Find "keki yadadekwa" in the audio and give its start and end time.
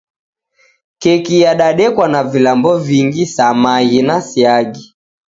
1.01-2.07